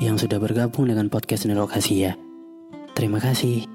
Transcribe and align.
yang 0.00 0.16
sudah 0.16 0.40
bergabung 0.40 0.88
dengan 0.88 1.12
podcast 1.12 1.44
Nelokasi 1.44 2.08
ya. 2.08 2.16
Terima 2.96 3.20
kasih. 3.20 3.68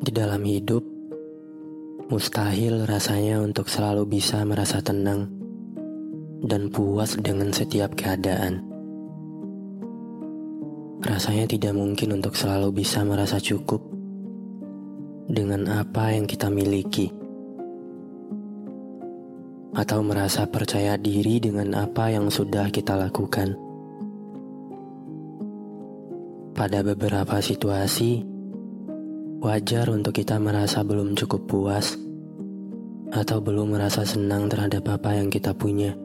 Di 0.00 0.12
dalam 0.12 0.40
hidup, 0.48 0.80
mustahil 2.08 2.88
rasanya 2.88 3.44
untuk 3.44 3.68
selalu 3.68 4.08
bisa 4.08 4.40
merasa 4.48 4.80
tenang 4.80 5.28
dan 6.40 6.72
puas 6.72 7.20
dengan 7.20 7.52
setiap 7.52 7.92
keadaan. 7.92 8.64
Rasanya 11.04 11.44
tidak 11.44 11.76
mungkin 11.76 12.16
untuk 12.16 12.32
selalu 12.32 12.72
bisa 12.80 13.04
merasa 13.04 13.36
cukup 13.36 13.84
dengan 15.28 15.68
apa 15.68 16.16
yang 16.16 16.24
kita 16.24 16.48
miliki 16.48 17.23
atau 19.74 20.06
merasa 20.06 20.46
percaya 20.46 20.94
diri 20.94 21.42
dengan 21.42 21.74
apa 21.74 22.14
yang 22.14 22.30
sudah 22.30 22.70
kita 22.70 22.94
lakukan. 22.94 23.58
Pada 26.54 26.86
beberapa 26.86 27.42
situasi, 27.42 28.22
wajar 29.42 29.90
untuk 29.90 30.14
kita 30.14 30.38
merasa 30.38 30.86
belum 30.86 31.18
cukup 31.18 31.50
puas 31.50 31.98
atau 33.10 33.42
belum 33.42 33.74
merasa 33.74 34.06
senang 34.06 34.46
terhadap 34.46 34.86
apa 34.86 35.18
yang 35.18 35.26
kita 35.26 35.50
punya 35.50 35.98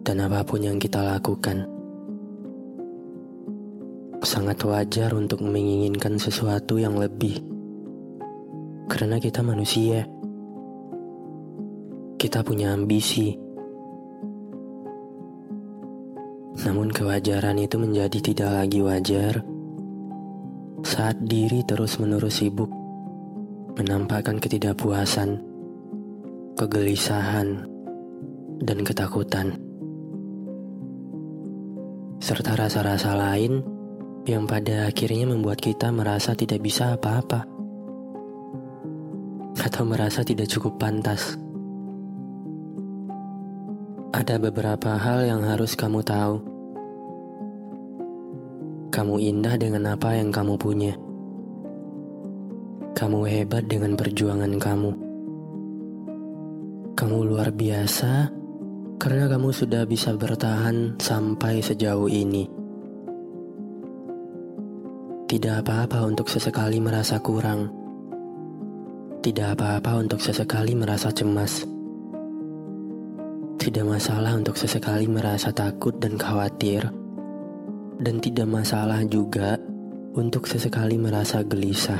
dan 0.00 0.24
apa 0.24 0.40
pun 0.48 0.64
yang 0.64 0.80
kita 0.80 1.04
lakukan. 1.04 1.68
Sangat 4.24 4.56
wajar 4.64 5.12
untuk 5.12 5.44
menginginkan 5.44 6.16
sesuatu 6.16 6.80
yang 6.80 6.96
lebih, 6.96 7.44
karena 8.88 9.20
kita 9.20 9.44
manusia 9.44 10.08
kita 12.24 12.40
punya 12.40 12.72
ambisi. 12.72 13.36
Namun 16.64 16.88
kewajaran 16.88 17.60
itu 17.60 17.76
menjadi 17.76 18.18
tidak 18.24 18.64
lagi 18.64 18.80
wajar 18.80 19.44
saat 20.80 21.20
diri 21.20 21.60
terus-menerus 21.68 22.40
sibuk 22.40 22.72
menampakkan 23.76 24.40
ketidakpuasan, 24.40 25.36
kegelisahan, 26.56 27.68
dan 28.64 28.78
ketakutan. 28.80 29.60
Serta 32.24 32.56
rasa-rasa 32.56 33.12
lain 33.20 33.60
yang 34.24 34.48
pada 34.48 34.88
akhirnya 34.88 35.28
membuat 35.28 35.60
kita 35.60 35.92
merasa 35.92 36.32
tidak 36.32 36.64
bisa 36.64 36.96
apa-apa 36.96 37.44
atau 39.60 39.84
merasa 39.84 40.24
tidak 40.24 40.48
cukup 40.48 40.80
pantas. 40.80 41.43
Ada 44.14 44.38
beberapa 44.38 44.94
hal 44.94 45.26
yang 45.26 45.42
harus 45.42 45.74
kamu 45.74 45.98
tahu. 46.06 46.38
Kamu 48.94 49.18
indah 49.18 49.58
dengan 49.58 49.90
apa 49.90 50.14
yang 50.14 50.30
kamu 50.30 50.54
punya. 50.54 50.94
Kamu 52.94 53.26
hebat 53.26 53.66
dengan 53.66 53.98
perjuangan 53.98 54.54
kamu. 54.54 54.90
Kamu 56.94 57.18
luar 57.26 57.50
biasa 57.50 58.30
karena 59.02 59.26
kamu 59.26 59.50
sudah 59.50 59.82
bisa 59.82 60.14
bertahan 60.14 60.94
sampai 61.02 61.58
sejauh 61.58 62.06
ini. 62.06 62.46
Tidak 65.26 65.66
apa-apa 65.66 66.06
untuk 66.06 66.30
sesekali 66.30 66.78
merasa 66.78 67.18
kurang. 67.18 67.66
Tidak 69.26 69.58
apa-apa 69.58 69.98
untuk 69.98 70.22
sesekali 70.22 70.78
merasa 70.78 71.10
cemas. 71.10 71.73
Tidak 73.64 73.80
masalah 73.80 74.36
untuk 74.36 74.60
sesekali 74.60 75.08
merasa 75.08 75.48
takut 75.48 75.96
dan 75.96 76.20
khawatir, 76.20 76.84
dan 77.96 78.20
tidak 78.20 78.44
masalah 78.44 79.00
juga 79.08 79.56
untuk 80.12 80.44
sesekali 80.44 81.00
merasa 81.00 81.40
gelisah. 81.40 81.96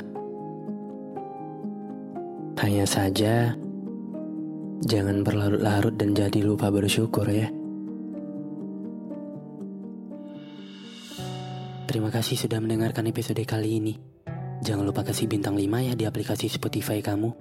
Hanya 2.60 2.84
saja, 2.84 3.56
jangan 4.84 5.24
berlarut-larut 5.24 5.96
dan 5.96 6.12
jadi 6.12 6.44
lupa 6.44 6.68
bersyukur 6.68 7.24
ya. 7.32 7.48
Terima 11.88 12.12
kasih 12.12 12.36
sudah 12.36 12.60
mendengarkan 12.60 13.08
episode 13.08 13.40
kali 13.48 13.80
ini. 13.80 13.96
Jangan 14.60 14.84
lupa 14.84 15.00
kasih 15.00 15.32
bintang 15.32 15.56
5 15.56 15.64
ya 15.80 15.96
di 15.96 16.04
aplikasi 16.04 16.44
Spotify 16.52 17.00
kamu. 17.00 17.32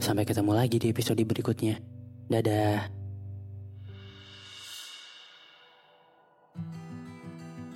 Sampai 0.00 0.24
ketemu 0.24 0.56
lagi 0.56 0.80
di 0.80 0.88
episode 0.88 1.20
berikutnya. 1.20 1.76
Dadah. 2.24 2.99